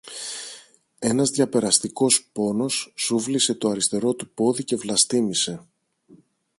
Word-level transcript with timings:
Ένας 0.99 1.29
διαπεραστικός 1.29 2.29
πόνος 2.33 2.93
σούβλισε 2.97 3.53
το 3.53 3.69
αριστερό 3.69 4.13
του 4.13 4.29
πόδι 4.29 4.63
και 4.63 4.75
βλαστήμησε 4.75 5.65